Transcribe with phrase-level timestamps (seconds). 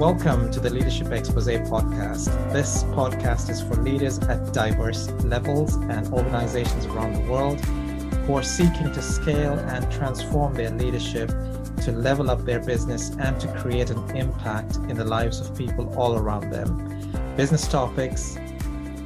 [0.00, 2.24] Welcome to the Leadership Expose podcast.
[2.54, 7.60] This podcast is for leaders at diverse levels and organizations around the world
[8.24, 11.28] who are seeking to scale and transform their leadership
[11.82, 15.94] to level up their business and to create an impact in the lives of people
[15.98, 17.12] all around them.
[17.36, 18.38] Business topics,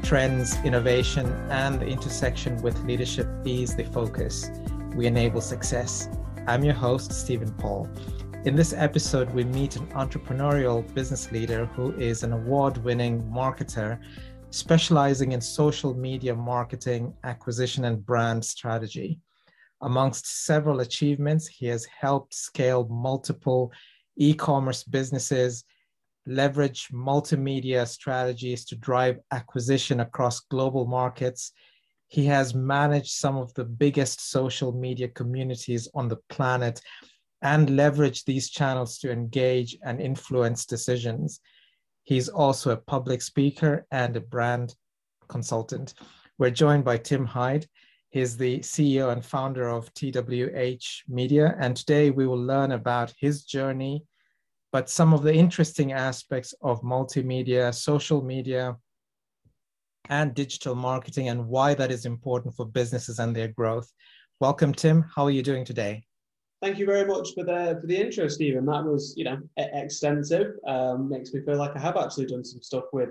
[0.04, 4.48] trends, innovation, and the intersection with leadership is the focus.
[4.95, 6.08] We enable success.
[6.47, 7.88] I'm your host, Stephen Paul.
[8.45, 13.98] In this episode, we meet an entrepreneurial business leader who is an award winning marketer
[14.51, 19.19] specializing in social media marketing, acquisition, and brand strategy.
[19.80, 23.73] Amongst several achievements, he has helped scale multiple
[24.17, 25.65] e commerce businesses,
[26.27, 31.53] leverage multimedia strategies to drive acquisition across global markets.
[32.09, 36.83] He has managed some of the biggest social media communities on the planet
[37.45, 41.41] and leverage these channels to engage and influence decisions.
[42.03, 44.75] He's also a public speaker and a brand
[45.28, 45.95] consultant.
[46.39, 47.67] We're joined by Tim Hyde.
[48.09, 51.55] He's the CEO and founder of TWH Media.
[51.61, 54.05] And today we will learn about his journey,
[54.73, 58.77] but some of the interesting aspects of multimedia, social media,
[60.08, 63.91] and digital marketing, and why that is important for businesses and their growth.
[64.41, 65.05] Welcome, Tim.
[65.14, 66.05] How are you doing today?
[66.65, 68.65] Thank you very much for the for the intro, Stephen.
[68.67, 70.55] That was you know extensive.
[70.67, 73.11] Um, makes me feel like I have actually done some stuff with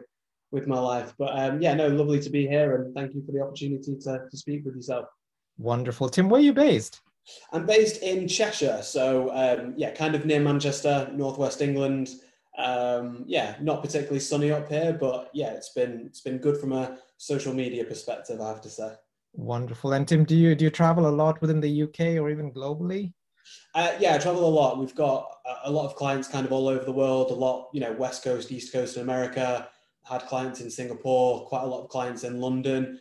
[0.52, 1.14] with my life.
[1.18, 4.28] But um, yeah, no, lovely to be here, and thank you for the opportunity to
[4.30, 5.06] to speak with yourself.
[5.58, 6.30] Wonderful, Tim.
[6.30, 7.02] Where are you based?
[7.54, 12.10] I'm based in Cheshire, so um, yeah, kind of near Manchester, northwest England.
[12.58, 16.74] Um, yeah, not particularly sunny up here, but yeah, it's been it's been good from
[16.74, 18.94] a social media perspective, I have to say.
[19.36, 19.94] Wonderful.
[19.94, 23.14] And Tim, do you do you travel a lot within the UK or even globally?
[23.74, 24.78] Uh, yeah, I travel a lot.
[24.78, 25.28] We've got
[25.64, 28.24] a lot of clients kind of all over the world, a lot, you know, West
[28.24, 29.68] Coast, East Coast in America,
[30.04, 33.00] had clients in Singapore, quite a lot of clients in London.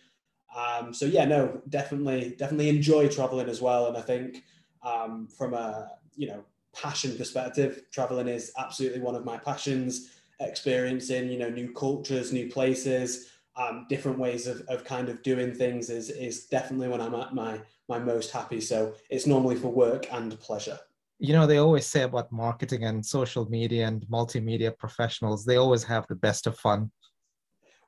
[0.57, 3.87] Um, so yeah, no, definitely, definitely enjoy traveling as well.
[3.89, 4.45] And I think
[4.83, 6.45] um, from a, you know,
[6.75, 12.49] passion perspective, traveling is absolutely one of my passions, experiencing, you know, new cultures, new
[12.49, 17.15] places, um, different ways of, of kind of doing things is, is definitely when I'm
[17.15, 18.61] at my my most happy.
[18.61, 20.79] So it's normally for work and pleasure.
[21.19, 25.85] You know, they always say about marketing and social media and multimedia professionals, they always
[25.85, 26.91] have the best of fun.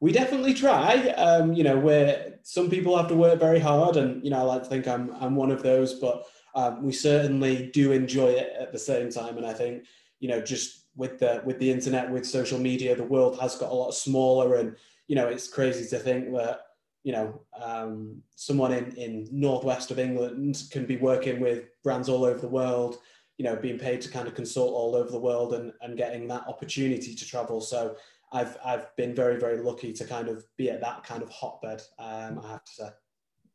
[0.00, 1.09] We definitely try.
[1.16, 4.43] Um, you know, where some people have to work very hard, and you know, I
[4.43, 8.53] like to think I'm I'm one of those, but um, we certainly do enjoy it
[8.61, 9.37] at the same time.
[9.37, 9.84] And I think,
[10.21, 13.71] you know, just with the with the internet, with social media, the world has got
[13.71, 14.76] a lot smaller, and
[15.09, 16.61] you know, it's crazy to think that
[17.05, 22.25] you know, um, someone in, in northwest of England can be working with brands all
[22.25, 22.97] over the world,
[23.37, 26.27] you know, being paid to kind of consult all over the world and, and getting
[26.29, 27.61] that opportunity to travel.
[27.61, 27.95] So
[28.33, 31.83] I've, I've been very, very lucky to kind of be at that kind of hotbed,
[31.99, 32.89] um, I have to say.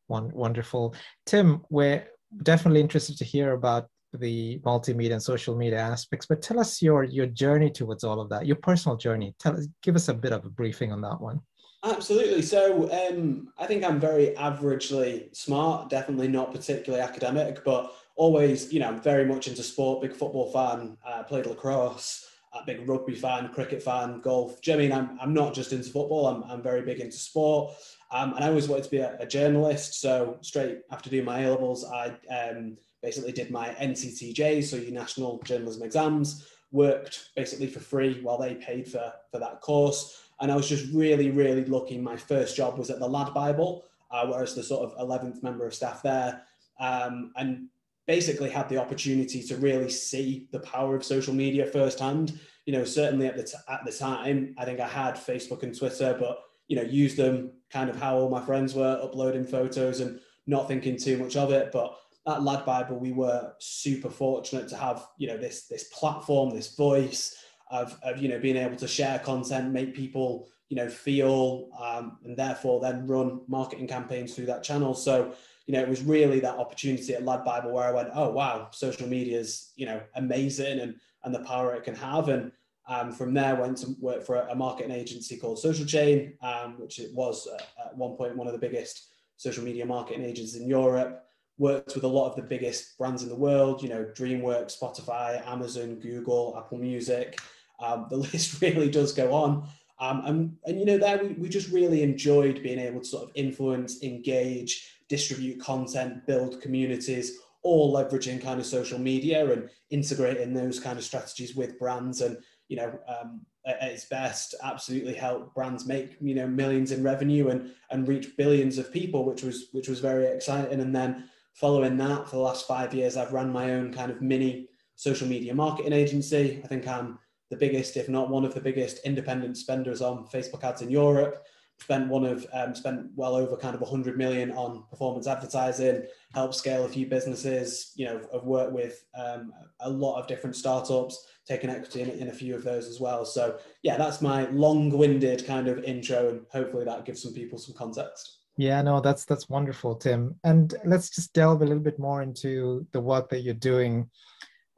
[0.07, 0.93] One, wonderful.
[1.25, 2.07] Tim, we're
[2.43, 7.03] definitely interested to hear about the multimedia and social media aspects, but tell us your,
[7.03, 9.35] your journey towards all of that, your personal journey.
[9.39, 11.41] Tell us, give us a bit of a briefing on that one.
[11.83, 12.41] Absolutely.
[12.41, 18.81] So um, I think I'm very averagely smart, definitely not particularly academic, but always, you
[18.81, 23.47] know, very much into sport, big football fan, uh, played lacrosse, a big rugby fan,
[23.53, 24.61] cricket fan, golf.
[24.61, 26.99] Do you know I mean I'm, I'm not just into football, I'm, I'm very big
[26.99, 27.73] into sport.
[28.11, 30.01] Um, and I always wanted to be a, a, journalist.
[30.01, 34.91] So straight after doing my A levels, I um, basically did my NCTJ, so your
[34.91, 40.51] national journalism exams, worked basically for free while they paid for, for that course and
[40.51, 41.97] I was just really, really lucky.
[41.97, 45.65] My first job was at the Lad Bible, uh, whereas the sort of 11th member
[45.65, 46.43] of staff there,
[46.79, 47.67] um, and
[48.07, 52.39] basically had the opportunity to really see the power of social media firsthand.
[52.65, 55.77] You know, certainly at the t- at the time, I think I had Facebook and
[55.77, 59.99] Twitter, but you know, used them kind of how all my friends were uploading photos
[59.99, 61.71] and not thinking too much of it.
[61.71, 61.95] But
[62.27, 66.75] at Lad Bible, we were super fortunate to have you know this this platform, this
[66.75, 67.35] voice
[67.69, 72.17] of, of you know being able to share content, make people you know feel, um,
[72.23, 74.93] and therefore then run marketing campaigns through that channel.
[74.93, 75.33] So
[75.65, 78.69] you know it was really that opportunity at Lad Bible where I went, oh wow,
[78.71, 82.51] social media is you know amazing and and the power it can have and.
[82.87, 86.97] Um, from there, went to work for a, marketing agency called Social Chain, um, which
[86.97, 90.67] it was uh, at one point one of the biggest social media marketing agencies in
[90.67, 91.23] Europe
[91.59, 95.45] worked with a lot of the biggest brands in the world, you know, DreamWorks, Spotify,
[95.45, 97.37] Amazon, Google, Apple Music,
[97.81, 99.67] um, the list really does go on.
[99.99, 103.23] Um, and, and, you know, there we, we just really enjoyed being able to sort
[103.23, 110.53] of influence, engage, distribute content, build communities, all leveraging kind of social media and integrating
[110.53, 112.21] those kind of strategies with brands.
[112.21, 112.37] And,
[112.69, 117.49] you know, um, at its best, absolutely help brands make you know millions in revenue
[117.49, 120.79] and and reach billions of people, which was which was very exciting.
[120.79, 124.21] And then following that, for the last five years, I've run my own kind of
[124.21, 126.61] mini social media marketing agency.
[126.63, 130.63] I think I'm the biggest, if not one of the biggest, independent spenders on Facebook
[130.63, 131.45] ads in Europe
[131.79, 136.03] spent one of um, spent well over kind of 100 million on performance advertising
[136.33, 140.57] helped scale a few businesses you know i've worked with um, a lot of different
[140.57, 143.25] startups taken equity in, in a few of those as well.
[143.25, 147.75] So yeah that's my long-winded kind of intro and hopefully that gives some people some
[147.75, 148.37] context.
[148.57, 150.35] Yeah no that's that's wonderful tim.
[150.43, 154.09] And let's just delve a little bit more into the work that you're doing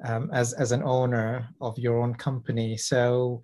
[0.03, 2.77] um, as as an owner of your own company.
[2.77, 3.41] So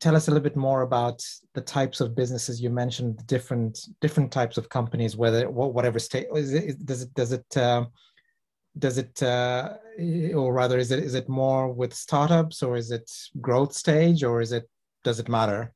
[0.00, 1.22] tell us a little bit more about
[1.54, 6.54] the types of businesses you mentioned different different types of companies whether whatever state is
[6.54, 7.84] it, does it does it uh,
[8.78, 9.74] does it uh,
[10.34, 13.10] or rather is it is it more with startups or is it
[13.40, 14.68] growth stage or is it
[15.02, 15.72] does it matter?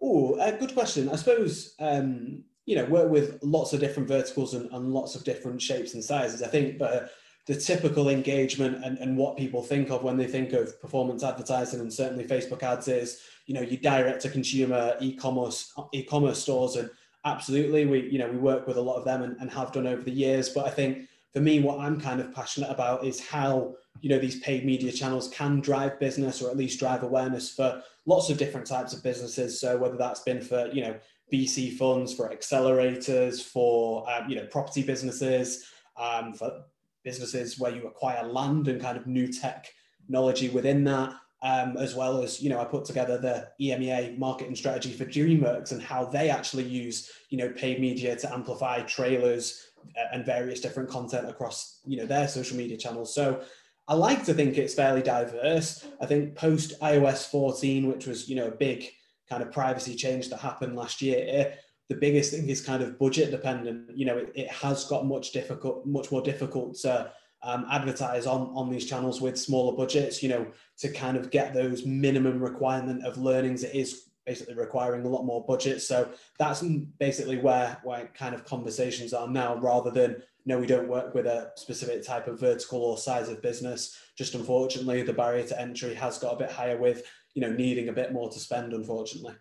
[0.00, 1.08] Oh good question.
[1.08, 5.24] I suppose um, you know work with lots of different verticals and, and lots of
[5.24, 7.10] different shapes and sizes i think but
[7.48, 11.80] the typical engagement and, and what people think of when they think of performance advertising
[11.80, 16.90] and certainly Facebook ads is, you know, you direct to consumer e-commerce e-commerce stores and
[17.24, 19.86] absolutely we, you know, we work with a lot of them and, and have done
[19.86, 20.50] over the years.
[20.50, 24.18] But I think for me, what I'm kind of passionate about is how, you know,
[24.18, 28.36] these paid media channels can drive business or at least drive awareness for lots of
[28.36, 29.58] different types of businesses.
[29.58, 30.96] So whether that's been for, you know,
[31.32, 35.64] VC funds, for accelerators, for, um, you know, property businesses,
[35.96, 36.64] um, for
[37.04, 41.14] businesses where you acquire land and kind of new technology within that.
[41.40, 45.70] Um, as well as you know, I put together the EMEA marketing strategy for DreamWorks
[45.70, 50.60] and how they actually use you know paid media to amplify trailers uh, and various
[50.60, 53.14] different content across you know their social media channels.
[53.14, 53.40] So
[53.86, 55.86] I like to think it's fairly diverse.
[56.00, 58.86] I think post iOS 14, which was you know a big
[59.30, 61.54] kind of privacy change that happened last year,
[61.88, 63.96] the biggest thing is kind of budget dependent.
[63.96, 67.10] You know, it, it has got much difficult, much more difficult to
[67.42, 70.22] um, advertise on on these channels with smaller budgets.
[70.22, 70.46] You know,
[70.78, 75.24] to kind of get those minimum requirement of learnings, it is basically requiring a lot
[75.24, 75.80] more budget.
[75.80, 76.62] So that's
[76.98, 81.26] basically where where kind of conversations are now, rather than no, we don't work with
[81.26, 83.98] a specific type of vertical or size of business.
[84.16, 87.02] Just unfortunately, the barrier to entry has got a bit higher with
[87.34, 88.74] you know needing a bit more to spend.
[88.74, 89.34] Unfortunately.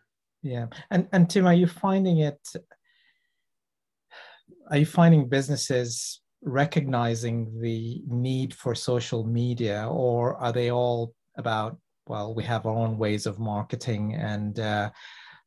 [0.43, 2.39] Yeah, and and Tim, are you finding it?
[4.69, 11.77] Are you finding businesses recognizing the need for social media, or are they all about
[12.07, 14.89] well, we have our own ways of marketing, and uh,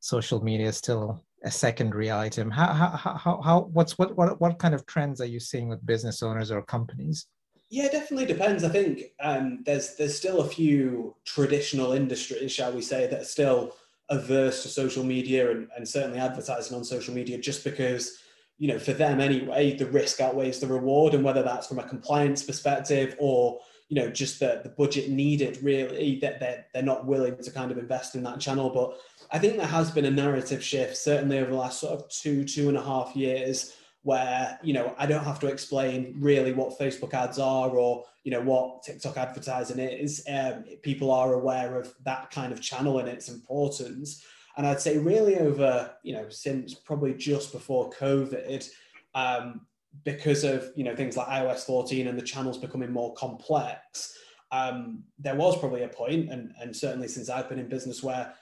[0.00, 2.50] social media is still a secondary item?
[2.50, 5.84] How how how, how what's what what what kind of trends are you seeing with
[5.86, 7.26] business owners or companies?
[7.70, 8.64] Yeah, definitely depends.
[8.64, 13.24] I think um, there's there's still a few traditional industries, shall we say, that are
[13.24, 13.74] still
[14.10, 18.18] averse to social media and, and certainly advertising on social media just because
[18.58, 21.14] you know for them anyway the risk outweighs the reward.
[21.14, 25.62] And whether that's from a compliance perspective or you know just the, the budget needed
[25.62, 28.70] really that they're, they're not willing to kind of invest in that channel.
[28.70, 28.98] But
[29.32, 32.44] i think there has been a narrative shift certainly over the last sort of two
[32.44, 36.78] two and a half years where you know I don't have to explain really what
[36.78, 40.24] Facebook ads are or you know what TikTok advertising is.
[40.28, 44.24] Um, people are aware of that kind of channel and its importance.
[44.56, 48.68] And I'd say really over you know since probably just before COVID,
[49.14, 49.66] um,
[50.04, 54.16] because of you know things like iOS 14 and the channels becoming more complex.
[54.52, 58.34] Um, there was probably a point, and, and certainly since I've been in business, where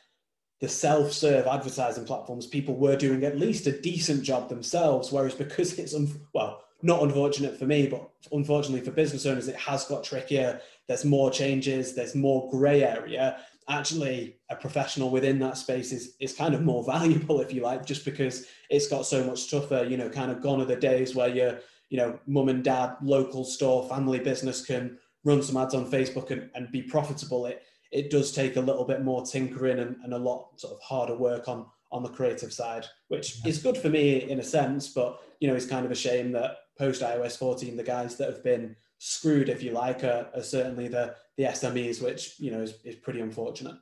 [0.61, 5.13] the self-serve advertising platforms, people were doing at least a decent job themselves.
[5.13, 9.57] Whereas because it's un- well, not unfortunate for me, but unfortunately for business owners, it
[9.57, 10.61] has got trickier.
[10.87, 11.95] There's more changes.
[11.95, 13.39] There's more grey area.
[13.69, 17.85] Actually, a professional within that space is is kind of more valuable, if you like,
[17.85, 19.85] just because it's got so much tougher.
[19.89, 21.61] You know, kind of gone are the days where your
[21.91, 26.31] you know mum and dad local store family business can run some ads on Facebook
[26.31, 27.47] and, and be profitable.
[27.47, 30.81] It it does take a little bit more tinkering and, and a lot sort of
[30.81, 34.89] harder work on on the creative side, which is good for me in a sense,
[34.89, 38.29] but you know, it's kind of a shame that post iOS 14, the guys that
[38.29, 42.61] have been screwed, if you like, are, are certainly the the SMEs, which you know
[42.61, 43.77] is, is pretty unfortunate.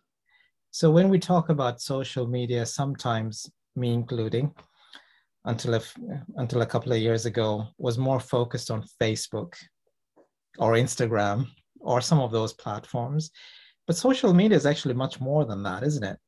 [0.71, 4.55] So when we talk about social media, sometimes me including,
[5.45, 5.81] until a,
[6.37, 9.55] until a couple of years ago, was more focused on Facebook
[10.59, 11.47] or Instagram
[11.81, 13.31] or some of those platforms.
[13.87, 16.19] But social media is actually much more than that, isn't it?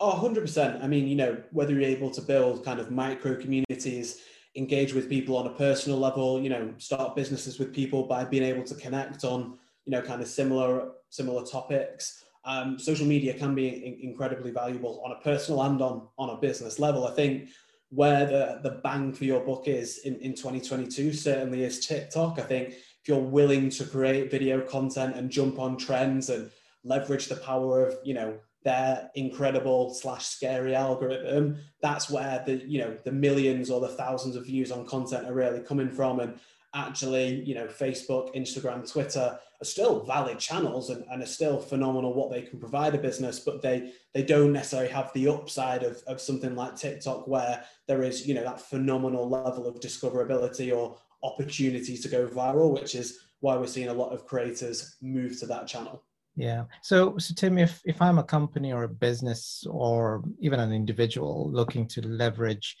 [0.00, 0.82] Oh, 100%.
[0.82, 4.22] I mean, you know, whether you're able to build kind of micro communities,
[4.56, 8.44] engage with people on a personal level, you know, start businesses with people by being
[8.44, 12.24] able to connect on, you know, kind of similar similar topics.
[12.44, 16.36] um, social media can be in- incredibly valuable on a personal and on, on a
[16.36, 17.06] business level.
[17.06, 17.50] I think
[17.90, 22.38] where the, the bang for your book is in, in 2022 certainly is TikTok.
[22.38, 26.50] I think if you're willing to create video content and jump on trends and
[26.88, 32.80] leverage the power of, you know, their incredible slash scary algorithm, that's where the, you
[32.80, 36.20] know, the millions or the thousands of views on content are really coming from.
[36.20, 36.38] And
[36.74, 42.14] actually, you know, Facebook, Instagram, Twitter are still valid channels and, and are still phenomenal
[42.14, 46.02] what they can provide a business, but they they don't necessarily have the upside of,
[46.06, 50.96] of something like TikTok where there is, you know, that phenomenal level of discoverability or
[51.22, 55.46] opportunity to go viral, which is why we're seeing a lot of creators move to
[55.46, 56.02] that channel.
[56.38, 56.66] Yeah.
[56.82, 61.50] So, so Tim, if if I'm a company or a business or even an individual
[61.50, 62.76] looking to leverage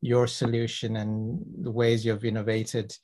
[0.00, 2.96] your solution and the ways you've innovated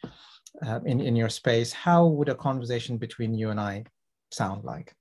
[0.67, 3.85] uh, in, in your space, how would a conversation between you and I
[4.31, 4.95] sound like?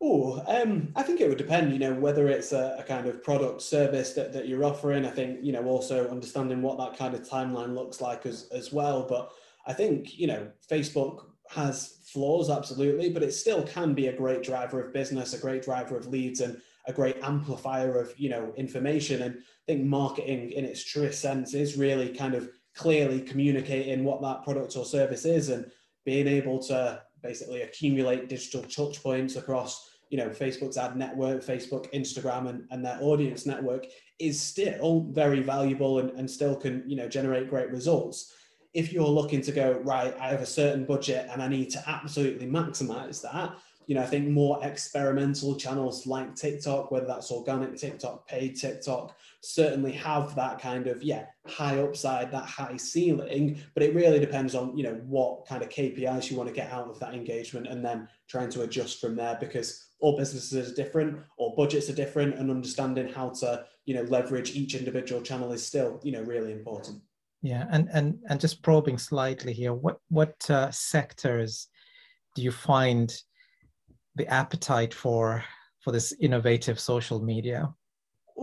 [0.00, 3.22] Oh, um, I think it would depend, you know, whether it's a, a, kind of
[3.22, 5.04] product service that, that you're offering.
[5.04, 8.72] I think, you know, also understanding what that kind of timeline looks like as, as
[8.72, 9.06] well.
[9.08, 9.32] But
[9.66, 14.42] I think, you know, Facebook has flaws, absolutely, but it still can be a great
[14.42, 18.52] driver of business, a great driver of leads, and a great amplifier of, you know,
[18.56, 19.22] information.
[19.22, 24.22] And I think marketing in its truest sense is really kind of clearly communicating what
[24.22, 25.70] that product or service is and
[26.04, 31.90] being able to basically accumulate digital touch points across you know facebook's ad network facebook
[31.92, 33.86] instagram and, and their audience network
[34.18, 38.34] is still very valuable and, and still can you know generate great results
[38.74, 41.82] if you're looking to go right i have a certain budget and i need to
[41.88, 43.54] absolutely maximize that
[43.86, 49.16] you know i think more experimental channels like tiktok whether that's organic tiktok paid tiktok
[49.42, 53.58] certainly have that kind of yeah high upside that high ceiling.
[53.74, 56.70] But it really depends on you know what kind of kpis you want to get
[56.70, 60.74] out of that engagement and then trying to adjust from there because all businesses are
[60.74, 65.52] different all budgets are different and understanding how to you know leverage each individual channel
[65.52, 67.00] is still you know really important
[67.42, 71.68] yeah and and and just probing slightly here what what uh, sectors
[72.34, 73.22] do you find
[74.16, 75.44] the appetite for
[75.80, 77.72] for this innovative social media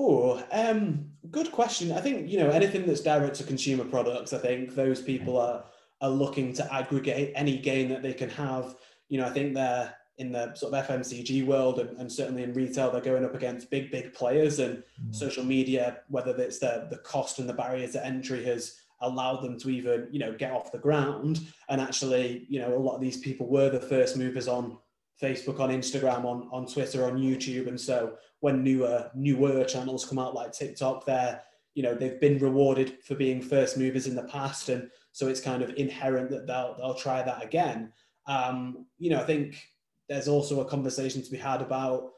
[0.02, 1.92] Oh, um, good question.
[1.92, 4.34] I think you know anything that's direct to consumer products.
[4.34, 5.66] I think those people are
[6.02, 8.76] are looking to aggregate any gain that they can have.
[9.10, 12.54] You know, I think they're in the sort of FMCG world and, and certainly in
[12.54, 15.16] retail, they're going up against big, big players and mm.
[15.16, 19.58] social media, whether it's the the cost and the barriers to entry has allowed them
[19.60, 21.42] to even you know get off the ground.
[21.70, 24.78] And actually, you know, a lot of these people were the first movers on
[25.22, 30.20] Facebook, on Instagram, on on Twitter, on YouTube, and so when newer newer channels come
[30.20, 31.42] out like TikTok, they're
[31.76, 35.42] you know they've been rewarded for being first movers in the past, and so it's
[35.42, 37.92] kind of inherent that they'll they'll try that again.
[38.28, 39.62] Um, you know, I think
[40.08, 42.12] there's also a conversation to be had about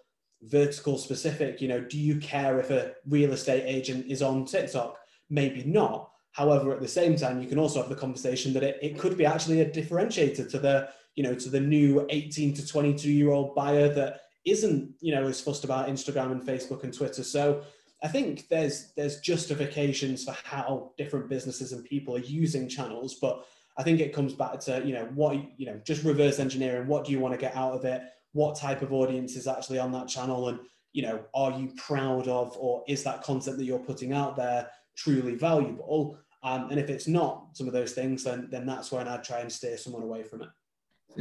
[0.44, 1.62] vertical specific.
[1.62, 4.98] You know, do you care if a real estate agent is on TikTok?
[5.30, 6.11] Maybe not.
[6.32, 9.18] However, at the same time, you can also have the conversation that it, it could
[9.18, 13.32] be actually a differentiator to the you know to the new 18 to 22 year
[13.32, 17.24] old buyer that isn't you know as fussed about Instagram and Facebook and Twitter.
[17.24, 17.64] So
[18.04, 23.46] I think there's there's justifications for how different businesses and people are using channels, but
[23.78, 26.88] I think it comes back to you know what you know just reverse engineering.
[26.88, 28.02] What do you want to get out of it?
[28.34, 30.60] What type of audience is actually on that channel, and
[30.94, 34.70] you know are you proud of, or is that content that you're putting out there
[34.96, 36.18] truly valuable?
[36.44, 39.40] Um, and if it's not some of those things, then then that's when I'd try
[39.40, 40.50] and steer someone away from it.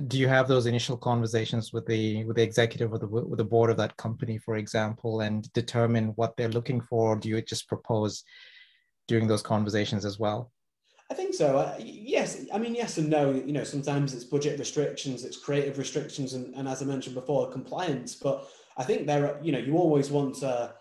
[0.07, 3.45] Do you have those initial conversations with the with the executive or the with the
[3.45, 7.13] board of that company for example and determine what they're looking for?
[7.13, 8.25] Or do you just propose
[9.09, 10.53] during those conversations as well?
[11.11, 11.59] I think so.
[11.59, 12.47] Uh, yes.
[12.55, 13.33] I mean yes and no.
[13.33, 17.51] You know sometimes it's budget restrictions it's creative restrictions and, and as i mentioned before
[17.51, 18.15] compliance.
[18.15, 18.49] But
[18.79, 20.73] i think there are you know you always want to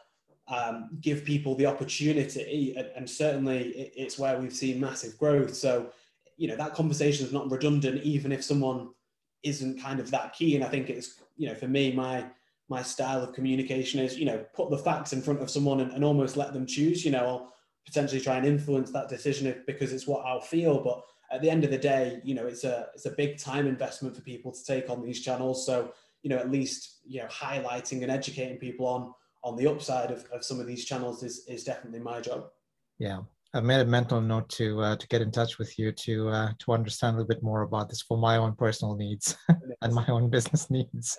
[0.50, 5.89] um, give people the opportunity and, and certainly it's where we've seen massive growth so
[6.38, 8.89] you know that conversation is not redundant even if someone
[9.44, 10.56] isn't kind of that key.
[10.56, 12.25] And I think it's, you know, for me, my
[12.68, 15.91] my style of communication is, you know, put the facts in front of someone and,
[15.91, 17.53] and almost let them choose, you know, I'll
[17.84, 20.84] potentially try and influence that decision if, because it's what I'll feel.
[20.84, 21.01] But
[21.32, 24.15] at the end of the day, you know, it's a it's a big time investment
[24.15, 25.65] for people to take on these channels.
[25.65, 29.13] So, you know, at least, you know, highlighting and educating people on
[29.50, 32.46] on the upside of, of some of these channels is is definitely my job.
[33.00, 33.22] Yeah.
[33.53, 36.51] I've made a mental note to uh, to get in touch with you to uh,
[36.60, 39.36] to understand a little bit more about this for my own personal needs
[39.82, 41.18] and my own business needs.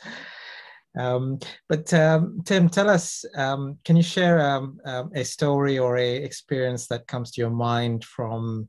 [0.96, 5.96] Um, but um, Tim, tell us, um, can you share um, um, a story or
[5.96, 8.68] a experience that comes to your mind from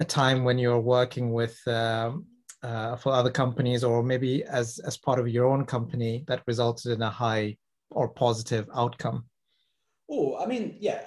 [0.00, 2.26] a time when you're working with um,
[2.62, 6.92] uh, for other companies, or maybe as as part of your own company that resulted
[6.92, 7.56] in a high
[7.90, 9.24] or positive outcome?
[10.10, 11.02] Oh, I mean, yeah,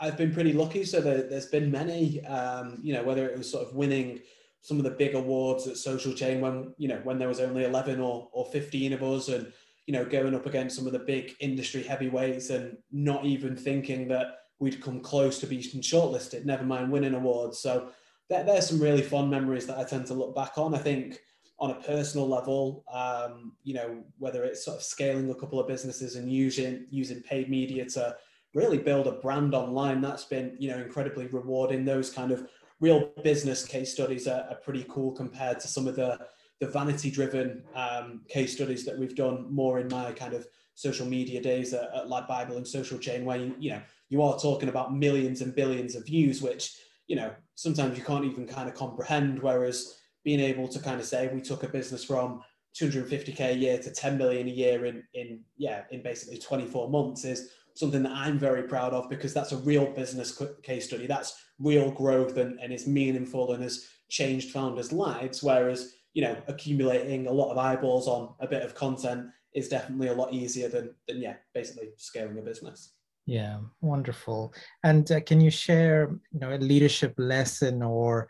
[0.00, 0.84] I, have been pretty lucky.
[0.84, 4.20] So there, has been many, um, you know, whether it was sort of winning
[4.60, 7.64] some of the big awards at Social Chain when you know when there was only
[7.64, 9.52] eleven or or fifteen of us, and
[9.86, 14.08] you know going up against some of the big industry heavyweights, and not even thinking
[14.08, 16.44] that we'd come close to being shortlisted.
[16.44, 17.58] Never mind winning awards.
[17.58, 17.90] So
[18.30, 20.74] there, there's some really fun memories that I tend to look back on.
[20.74, 21.18] I think
[21.58, 25.68] on a personal level, um, you know, whether it's sort of scaling a couple of
[25.68, 28.16] businesses and using using paid media to
[28.54, 31.84] really build a brand online, that's been you know incredibly rewarding.
[31.84, 32.48] Those kind of
[32.80, 36.18] real business case studies are, are pretty cool compared to some of the
[36.60, 41.06] the vanity driven um, case studies that we've done more in my kind of social
[41.06, 44.38] media days at, at Lad Bible and Social Chain, where you, you know you are
[44.38, 48.68] talking about millions and billions of views, which you know sometimes you can't even kind
[48.68, 49.40] of comprehend.
[49.40, 52.42] Whereas being able to kind of say we took a business from
[52.80, 57.24] 250k a year to 10 million a year in in yeah in basically 24 months
[57.24, 61.06] is something that I'm very proud of because that's a real business case study.
[61.06, 65.42] That's real growth and, and is meaningful and has changed founders' lives.
[65.42, 70.08] Whereas, you know, accumulating a lot of eyeballs on a bit of content is definitely
[70.08, 72.92] a lot easier than, than yeah, basically scaling a business.
[73.26, 74.52] Yeah, wonderful.
[74.84, 78.28] And uh, can you share, you know, a leadership lesson or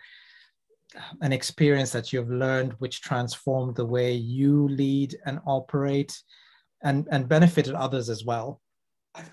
[1.20, 6.16] an experience that you've learned which transformed the way you lead and operate
[6.82, 8.60] and, and benefited others as well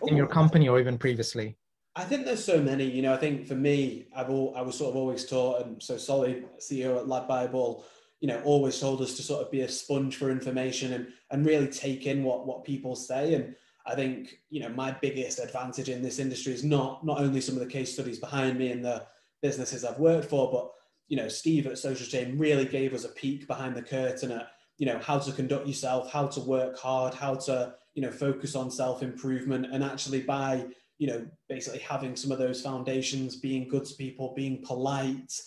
[0.07, 1.57] in your oh, company or even previously?
[1.95, 4.77] I think there's so many, you know, I think for me, I've all, I was
[4.77, 7.83] sort of always taught, and so Solly, CEO at Lad Bible,
[8.21, 11.45] you know, always told us to sort of be a sponge for information and, and
[11.45, 13.33] really take in what, what people say.
[13.33, 17.41] And I think, you know, my biggest advantage in this industry is not, not only
[17.41, 19.05] some of the case studies behind me and the
[19.41, 20.71] businesses I've worked for, but,
[21.11, 24.53] you know, Steve at Social Chain really gave us a peek behind the curtain at,
[24.77, 28.55] you know, how to conduct yourself, how to work hard, how to, you know, focus
[28.55, 30.65] on self improvement, and actually by
[30.99, 35.37] you know basically having some of those foundations, being good to people, being polite.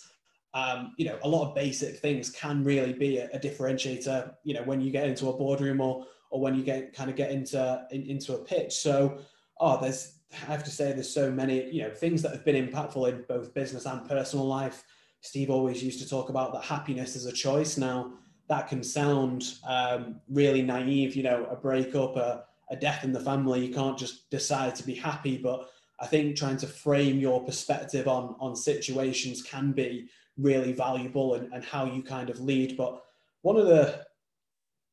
[0.53, 4.35] Um, you know, a lot of basic things can really be a, a, differentiator.
[4.43, 7.15] You know, when you get into a boardroom or or when you get kind of
[7.15, 8.75] get into in, into a pitch.
[8.75, 9.17] So,
[9.59, 12.67] oh, there's I have to say there's so many you know things that have been
[12.67, 14.83] impactful in both business and personal life.
[15.25, 17.77] Steve always used to talk about that happiness is a choice.
[17.77, 18.13] Now,
[18.47, 23.19] that can sound um, really naive, you know, a breakup, a, a death in the
[23.19, 23.65] family.
[23.65, 25.37] You can't just decide to be happy.
[25.37, 25.67] But
[25.99, 31.51] I think trying to frame your perspective on, on situations can be really valuable and,
[31.51, 32.77] and how you kind of lead.
[32.77, 33.01] But
[33.41, 34.05] one of the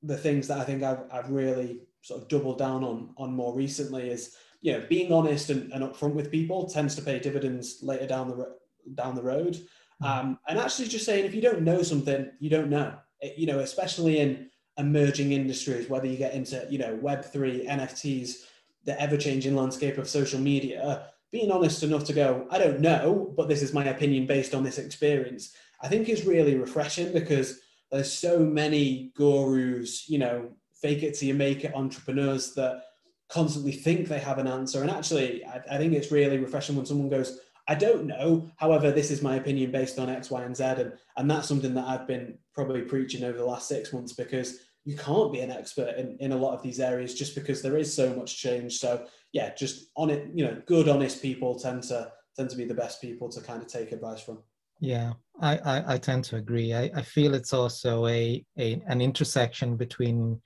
[0.04, 3.54] the things that I think I've, I've really sort of doubled down on on more
[3.54, 7.78] recently is you know being honest and, and upfront with people tends to pay dividends
[7.82, 8.56] later down the
[8.94, 9.60] down the road.
[10.02, 12.94] Um, and actually just saying if you don't know something, you don't know
[13.36, 18.44] you know, especially in emerging industries, whether you get into, you know, Web3, NFTs,
[18.84, 23.32] the ever changing landscape of social media, being honest enough to go, I don't know,
[23.36, 27.60] but this is my opinion based on this experience, I think is really refreshing because
[27.90, 32.82] there's so many gurus, you know, fake it till you make it entrepreneurs that
[33.28, 34.82] constantly think they have an answer.
[34.82, 38.50] And actually, I, I think it's really refreshing when someone goes, I don't know.
[38.56, 40.64] However, this is my opinion based on X, Y, and Z.
[40.64, 44.58] And, and that's something that I've been probably preaching over the last six months because
[44.84, 47.76] you can't be an expert in, in a lot of these areas just because there
[47.76, 48.78] is so much change.
[48.78, 52.64] So yeah, just on it, you know, good, honest people tend to tend to be
[52.64, 54.42] the best people to kind of take advice from.
[54.80, 56.74] Yeah, I, I, I tend to agree.
[56.74, 60.40] I, I feel it's also a, a an intersection between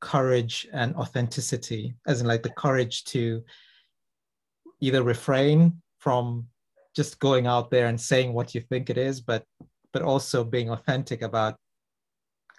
[0.00, 3.42] courage and authenticity, as in like the courage to
[4.80, 6.46] either refrain from
[6.98, 9.44] just going out there and saying what you think it is, but
[9.92, 11.54] but also being authentic about,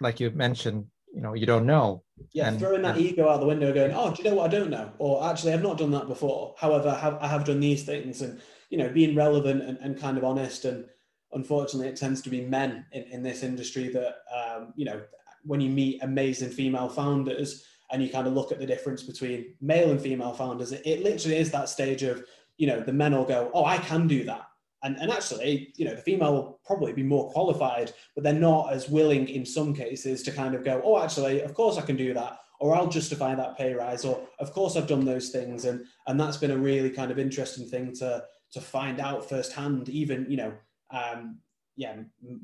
[0.00, 2.02] like you mentioned, you know, you don't know.
[2.32, 4.46] Yeah, and, throwing that and, ego out the window, going, "Oh, do you know what?
[4.48, 6.54] I don't know," or "Actually, I've not done that before.
[6.56, 10.00] However, I have, I have done these things," and you know, being relevant and, and
[10.00, 10.64] kind of honest.
[10.64, 10.86] And
[11.32, 15.02] unfortunately, it tends to be men in, in this industry that, um, you know,
[15.44, 19.54] when you meet amazing female founders and you kind of look at the difference between
[19.60, 22.24] male and female founders, it, it literally is that stage of
[22.60, 24.42] you know, the men will go, oh, I can do that.
[24.82, 28.70] And, and actually, you know, the female will probably be more qualified, but they're not
[28.70, 31.96] as willing in some cases to kind of go, oh, actually, of course I can
[31.96, 32.38] do that.
[32.60, 35.64] Or I'll justify that pay rise, or of course I've done those things.
[35.64, 39.88] And, and that's been a really kind of interesting thing to, to find out firsthand,
[39.88, 40.52] even, you know,
[40.90, 41.38] um,
[41.76, 41.94] yeah,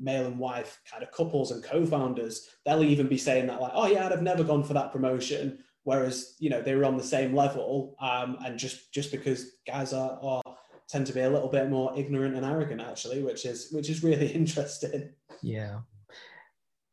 [0.01, 3.85] male and wife kind of couples and co-founders, they'll even be saying that like, oh
[3.85, 7.03] yeah, I'd have never gone for that promotion whereas you know they were on the
[7.15, 10.41] same level um, and just just because guys are, are
[10.89, 14.03] tend to be a little bit more ignorant and arrogant actually which is which is
[14.03, 15.09] really interesting
[15.41, 15.79] yeah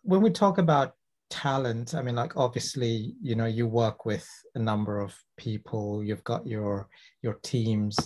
[0.02, 0.94] when we talk about
[1.30, 6.04] talent, I mean, like obviously, you know, you work with a number of people.
[6.04, 6.88] You've got your
[7.22, 7.96] your teams.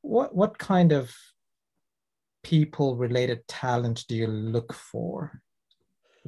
[0.00, 1.14] What what kind of
[2.42, 5.40] people related talent do you look for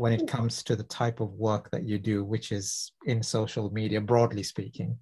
[0.00, 3.70] when it comes to the type of work that you do, which is in social
[3.70, 4.96] media, broadly speaking?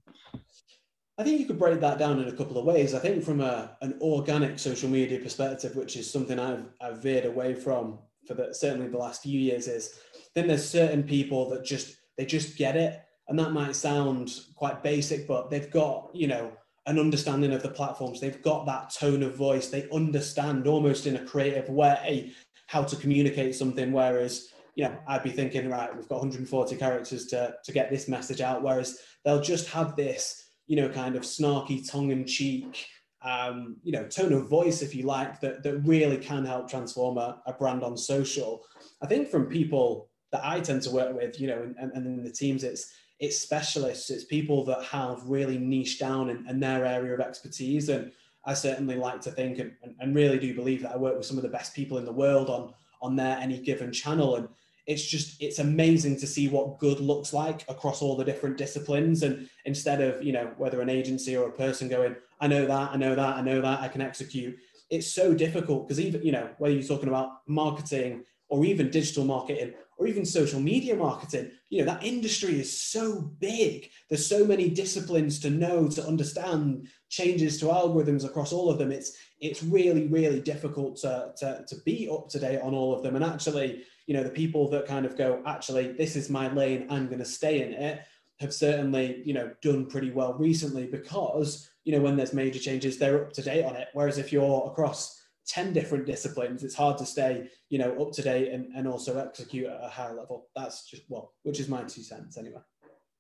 [1.17, 2.95] I think you could break that down in a couple of ways.
[2.95, 7.27] I think from a, an organic social media perspective, which is something I've, I've veered
[7.27, 10.01] away from for the, certainly the last few years, is
[10.35, 14.83] then there's certain people that just they just get it, and that might sound quite
[14.83, 16.51] basic, but they've got you know
[16.87, 18.21] an understanding of the platforms.
[18.21, 19.69] They've got that tone of voice.
[19.69, 22.33] They understand almost in a creative way
[22.67, 23.93] how to communicate something.
[23.93, 24.49] Whereas,
[24.79, 28.41] you know, I'd be thinking, right, we've got 140 characters to, to get this message
[28.41, 28.63] out.
[28.63, 32.87] Whereas they'll just have this, you know, kind of snarky tongue in cheek,
[33.23, 37.19] um, you know, tone of voice, if you like, that, that really can help transform
[37.19, 38.65] a, a brand on social.
[39.03, 42.23] I think from people that I tend to work with, you know, and, and in
[42.23, 46.87] the teams, it's it's specialists, it's people that have really niche down in, in their
[46.87, 47.89] area of expertise.
[47.89, 48.13] And
[48.45, 51.37] I certainly like to think and, and, really do believe that I work with some
[51.37, 54.37] of the best people in the world on, on their any given channel.
[54.37, 54.49] And
[54.89, 59.23] it's just, it's amazing to see what good looks like across all the different disciplines.
[59.23, 62.93] And instead of, you know, whether an agency or a person going, I know that,
[62.93, 64.57] I know that, I know that, I can execute.
[64.89, 69.25] It's so difficult because even, you know, whether you're talking about marketing or even digital
[69.25, 74.45] marketing or even social media marketing you know that industry is so big there's so
[74.45, 79.63] many disciplines to know to understand changes to algorithms across all of them it's it's
[79.63, 83.25] really really difficult to, to, to be up to date on all of them and
[83.25, 87.07] actually you know the people that kind of go actually this is my lane i'm
[87.07, 88.03] going to stay in it
[88.41, 92.99] have certainly you know done pretty well recently because you know when there's major changes
[92.99, 96.99] they're up to date on it whereas if you're across 10 different disciplines, it's hard
[96.99, 100.47] to stay, you know, up to date and, and also execute at a higher level.
[100.55, 102.61] That's just, well, which is my two cents anyway.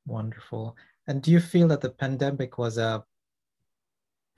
[0.07, 0.77] Wonderful.
[1.07, 3.03] And do you feel that the pandemic was a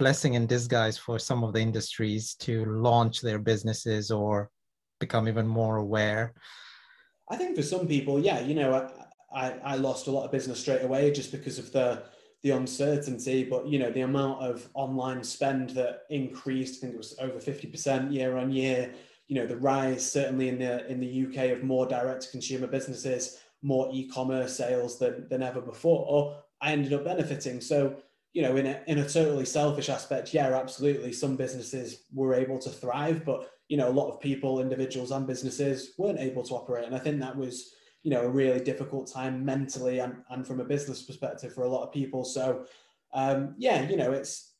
[0.00, 4.50] blessing in disguise for some of the industries to launch their businesses or
[4.98, 6.32] become even more aware?
[7.30, 8.90] I think for some people, yeah, you know,
[9.32, 12.02] I, I, I lost a lot of business straight away just because of the
[12.42, 16.78] the uncertainty, but you know the amount of online spend that increased.
[16.78, 18.94] I think it was over fifty percent year on year.
[19.28, 23.40] You know the rise certainly in the in the UK of more direct consumer businesses,
[23.60, 26.38] more e-commerce sales than than ever before.
[26.62, 27.60] I ended up benefiting.
[27.60, 27.96] So
[28.32, 31.12] you know in a in a totally selfish aspect, yeah, absolutely.
[31.12, 35.26] Some businesses were able to thrive, but you know a lot of people, individuals and
[35.26, 39.10] businesses weren't able to operate, and I think that was you know a really difficult
[39.12, 42.64] time mentally and, and from a business perspective for a lot of people so
[43.12, 44.54] um, yeah you know it's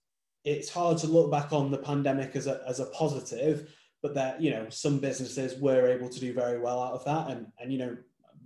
[0.44, 4.40] it's hard to look back on the pandemic as a, as a positive but that
[4.40, 7.72] you know some businesses were able to do very well out of that and and
[7.72, 7.96] you know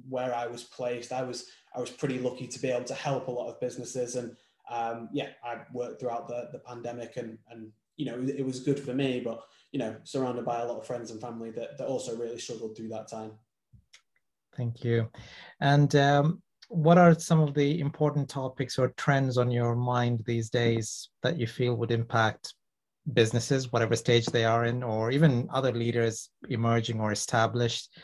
[0.08, 3.28] where i was placed i was i was pretty lucky to be able to help
[3.28, 4.36] a lot of businesses and
[4.70, 8.80] um, yeah i worked throughout the, the pandemic and and you know it was good
[8.80, 11.86] for me but you know surrounded by a lot of friends and family that, that
[11.86, 13.32] also really struggled through that time
[14.56, 15.10] Thank you.
[15.60, 20.50] And um, what are some of the important topics or trends on your mind these
[20.50, 22.54] days that you feel would impact
[23.12, 27.98] businesses, whatever stage they are in, or even other leaders emerging or established,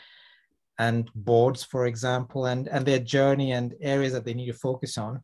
[0.77, 4.97] and boards, for example, and, and their journey and areas that they need to focus
[4.97, 5.23] on?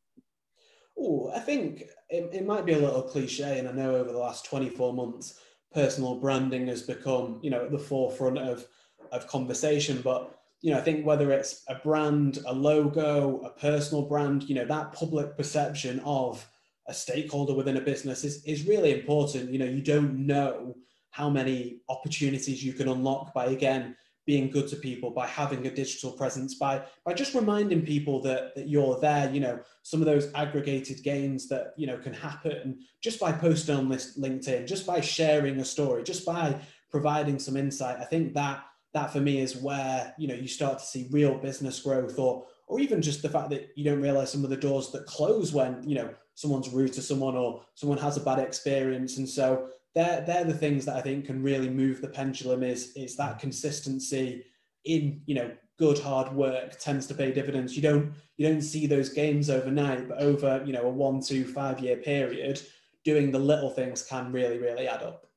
[0.99, 4.17] Oh, I think it, it might be a little cliche, and I know over the
[4.17, 5.39] last 24 months,
[5.73, 8.65] personal branding has become, you know, at the forefront of,
[9.11, 14.03] of conversation, but you know, I think whether it's a brand, a logo, a personal
[14.03, 16.47] brand, you know, that public perception of
[16.87, 19.51] a stakeholder within a business is, is really important.
[19.51, 20.75] You know, you don't know
[21.11, 23.95] how many opportunities you can unlock by, again,
[24.27, 28.53] being good to people, by having a digital presence, by, by just reminding people that,
[28.53, 32.77] that you're there, you know, some of those aggregated gains that, you know, can happen
[33.01, 36.59] just by posting on this LinkedIn, just by sharing a story, just by
[36.91, 37.97] providing some insight.
[37.99, 38.63] I think that
[38.93, 42.45] that for me is where you know you start to see real business growth or
[42.67, 45.53] or even just the fact that you don't realize some of the doors that close
[45.53, 49.67] when you know someone's rude to someone or someone has a bad experience and so
[49.97, 53.39] they're they're the things that i think can really move the pendulum is is that
[53.39, 54.43] consistency
[54.85, 58.87] in you know good hard work tends to pay dividends you don't you don't see
[58.87, 62.61] those gains overnight but over you know a one two five year period
[63.03, 65.29] doing the little things can really really add up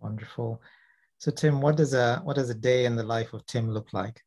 [0.00, 0.60] wonderful
[1.18, 3.92] so Tim, what does a what does a day in the life of Tim look
[3.92, 4.22] like?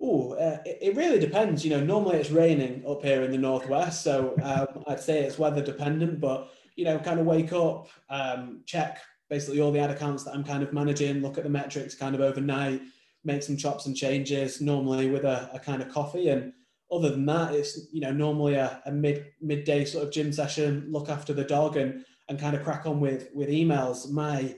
[0.00, 1.64] Oh, uh, it, it, really depends.
[1.64, 5.38] You know, normally it's raining up here in the northwest, so um, I'd say it's
[5.38, 6.20] weather dependent.
[6.20, 10.32] But you know, kind of wake up, um, check basically all the ad accounts that
[10.32, 12.80] I'm kind of managing, look at the metrics kind of overnight,
[13.24, 16.28] make some chops and changes, normally with a, a kind of coffee.
[16.28, 16.52] And
[16.92, 20.86] other than that, it's you know normally a, a mid midday sort of gym session,
[20.88, 24.08] look after the dog, and and kind of crack on with with emails.
[24.08, 24.54] My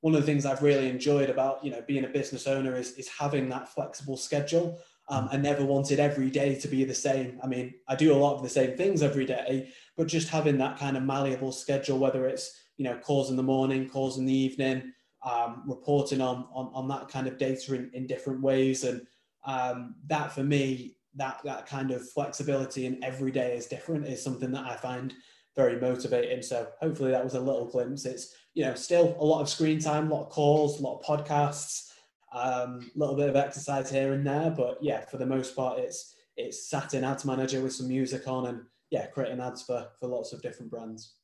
[0.00, 2.92] one of the things I've really enjoyed about you know being a business owner is
[2.92, 4.78] is having that flexible schedule.
[5.08, 7.38] Um, I never wanted every day to be the same.
[7.42, 10.56] I mean, I do a lot of the same things every day, but just having
[10.58, 14.24] that kind of malleable schedule, whether it's you know calls in the morning, calls in
[14.24, 18.84] the evening, um, reporting on, on on that kind of data in, in different ways,
[18.84, 19.06] and
[19.44, 24.22] um, that for me, that that kind of flexibility in every day is different is
[24.22, 25.14] something that I find
[25.54, 26.42] very motivating.
[26.42, 28.06] So hopefully that was a little glimpse.
[28.06, 31.00] It's you know still a lot of screen time, a lot of calls, a lot
[31.00, 31.90] of podcasts,
[32.34, 35.78] a um, little bit of exercise here and there, but yeah, for the most part,
[35.78, 39.88] it's it's sat in ads manager with some music on and yeah, creating ads for
[39.98, 41.14] for lots of different brands.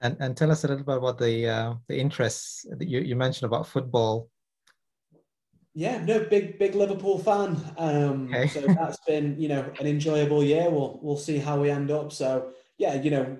[0.00, 3.16] And and tell us a little bit about the uh, the interests that you, you
[3.16, 4.30] mentioned about football.
[5.74, 7.56] Yeah, no, big big Liverpool fan.
[7.76, 8.48] Um, okay.
[8.48, 10.70] so that's been you know an enjoyable year.
[10.70, 12.12] We'll we'll see how we end up.
[12.12, 13.36] So yeah, you know,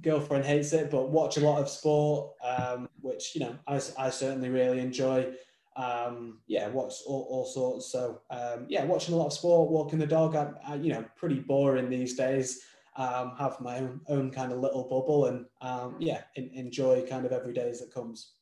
[0.00, 4.10] girlfriend hates it, but watch a lot of sport, um, which you know I, I
[4.10, 5.32] certainly really enjoy.
[5.76, 7.90] Um, yeah, watch all, all sorts.
[7.90, 10.36] So um, yeah, watching a lot of sport, walking the dog.
[10.36, 12.62] I, I you know pretty boring these days.
[12.96, 17.26] Um, have my own own kind of little bubble, and um, yeah, in, enjoy kind
[17.26, 18.34] of every day as it comes.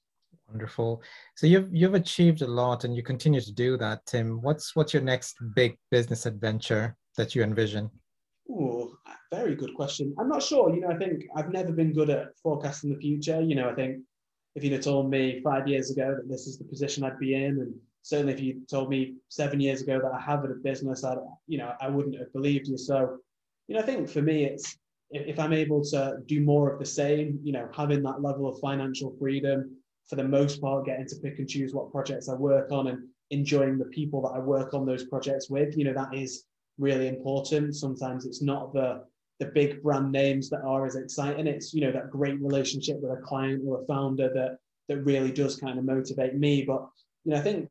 [0.48, 1.02] Wonderful.
[1.36, 4.42] So you've you've achieved a lot, and you continue to do that, Tim.
[4.42, 7.90] What's what's your next big business adventure that you envision?
[8.50, 8.94] Ooh,
[9.30, 10.14] very good question.
[10.18, 10.74] I'm not sure.
[10.74, 13.40] You know, I think I've never been good at forecasting the future.
[13.40, 14.02] You know, I think
[14.54, 17.34] if you'd have told me five years ago that this is the position I'd be
[17.34, 21.04] in, and certainly if you told me seven years ago that I have a business,
[21.04, 22.76] I, you know, I wouldn't have believed you.
[22.76, 23.18] So,
[23.68, 24.76] you know, I think for me, it's
[25.10, 28.58] if I'm able to do more of the same, you know, having that level of
[28.60, 29.76] financial freedom,
[30.08, 33.08] for the most part, getting to pick and choose what projects I work on and
[33.30, 36.44] enjoying the people that I work on those projects with, you know, that is
[36.78, 37.76] really important.
[37.76, 39.04] Sometimes it's not the
[39.40, 41.46] the big brand names that are as exciting.
[41.46, 45.32] It's you know that great relationship with a client or a founder that that really
[45.32, 46.62] does kind of motivate me.
[46.62, 46.86] But
[47.24, 47.68] you know, I think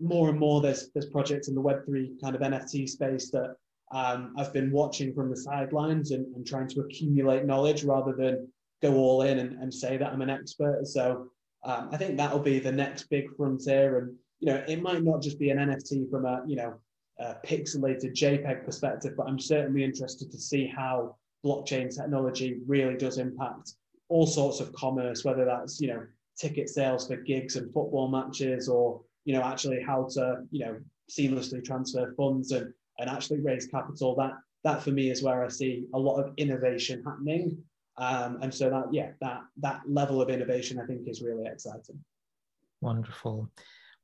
[0.00, 3.56] more and more there's there's projects in the Web three kind of NFT space that
[3.92, 8.48] um, I've been watching from the sidelines and, and trying to accumulate knowledge rather than
[8.80, 10.86] go all in and, and say that I'm an expert.
[10.86, 11.28] So
[11.64, 13.98] um, I think that'll be the next big frontier.
[13.98, 16.74] And you know, it might not just be an NFT from a you know
[17.22, 23.18] uh, pixelated JPEG perspective, but I'm certainly interested to see how blockchain technology really does
[23.18, 23.74] impact
[24.08, 26.04] all sorts of commerce, whether that's you know
[26.38, 30.78] ticket sales for gigs and football matches, or you know actually how to you know
[31.10, 34.14] seamlessly transfer funds and and actually raise capital.
[34.16, 34.32] That
[34.64, 37.62] that for me is where I see a lot of innovation happening.
[37.98, 42.02] Um, and so that yeah that that level of innovation I think is really exciting.
[42.80, 43.48] Wonderful.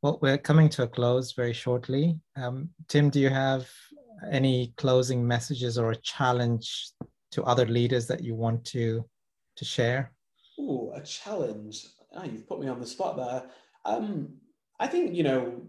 [0.01, 2.21] Well, we're coming to a close very shortly.
[2.37, 3.69] Um, Tim, do you have
[4.31, 6.91] any closing messages or a challenge
[7.33, 9.05] to other leaders that you want to
[9.57, 10.13] to share?
[10.57, 11.87] Oh, a challenge.
[12.13, 13.43] Oh, you've put me on the spot there.
[13.85, 14.35] Um,
[14.79, 15.63] I think you know,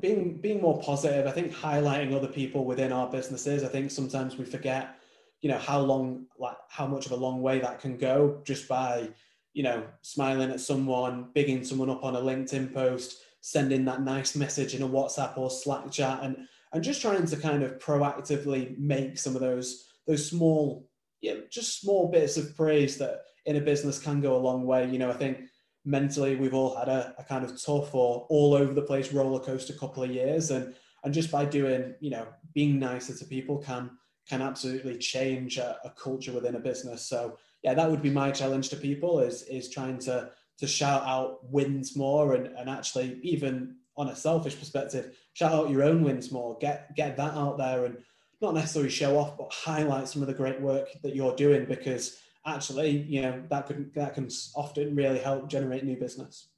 [0.00, 1.26] being being more positive.
[1.26, 3.62] I think highlighting other people within our businesses.
[3.62, 4.96] I think sometimes we forget,
[5.42, 8.68] you know, how long, like how much of a long way that can go just
[8.68, 9.10] by,
[9.52, 14.34] you know, smiling at someone, bigging someone up on a LinkedIn post sending that nice
[14.34, 18.76] message in a WhatsApp or Slack chat and and just trying to kind of proactively
[18.76, 20.88] make some of those those small
[21.20, 24.90] yeah just small bits of praise that in a business can go a long way.
[24.90, 25.42] You know i think
[25.84, 29.38] mentally we've all had a, a kind of tough or all over the place roller
[29.38, 33.58] coaster couple of years and and just by doing you know being nicer to people
[33.58, 33.90] can
[34.28, 37.06] can absolutely change a, a culture within a business.
[37.06, 41.02] So yeah that would be my challenge to people is is trying to to shout
[41.04, 46.02] out wins more and, and actually even on a selfish perspective, shout out your own
[46.02, 47.98] wins more, get get that out there and
[48.40, 52.18] not necessarily show off, but highlight some of the great work that you're doing because
[52.46, 56.48] actually, you know, that could that can often really help generate new business.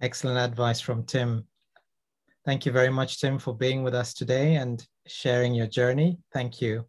[0.00, 1.46] Excellent advice from Tim.
[2.44, 6.18] Thank you very much, Tim, for being with us today and sharing your journey.
[6.32, 6.86] Thank you.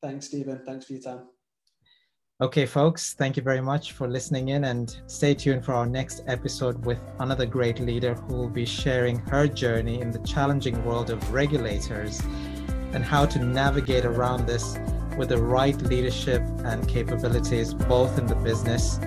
[0.00, 0.62] Thanks, Stephen.
[0.64, 1.31] Thanks for your time.
[2.42, 6.24] Okay, folks, thank you very much for listening in and stay tuned for our next
[6.26, 11.10] episode with another great leader who will be sharing her journey in the challenging world
[11.10, 12.20] of regulators
[12.94, 14.76] and how to navigate around this
[15.16, 18.98] with the right leadership and capabilities, both in the business,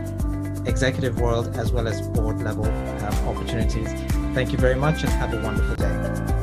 [0.66, 3.92] executive world, as well as board level um, opportunities.
[4.34, 6.35] Thank you very much and have a wonderful day.